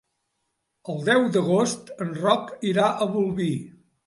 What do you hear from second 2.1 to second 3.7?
Roc irà a Bolvir.